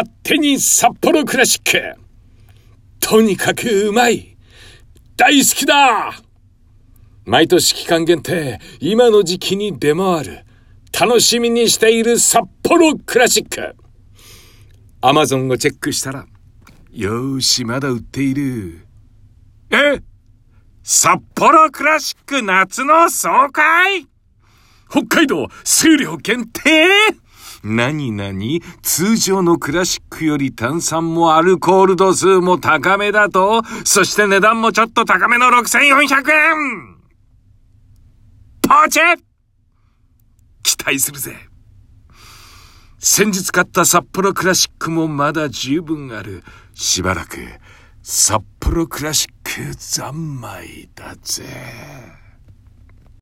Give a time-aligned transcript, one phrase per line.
[0.00, 2.00] 勝手に札幌クラシック。
[3.00, 4.34] とにかくうまい。
[5.14, 6.14] 大好きだ
[7.26, 10.44] 毎年期間限定、今の時期に出回る。
[10.98, 13.76] 楽しみにしている札幌クラシック。
[15.02, 16.26] アマゾンをチェックしたら、
[16.90, 18.86] よーし、まだ売っている。
[19.70, 20.00] え？
[20.82, 24.06] 札幌クラシック夏の爽快？
[24.90, 26.70] 北海道数量限定？
[27.62, 36.96] 何何通常のクラシックより炭酸もアルコール度数も高めだとそして値段もちょっと高めの6400円
[38.62, 39.00] ポチ
[40.62, 41.50] 期待するぜ
[43.02, 46.44] 先日買った札幌クラシックもまだ十分ある。
[46.74, 47.38] しばらく
[48.02, 51.44] 札幌クラシック三昧だぜ。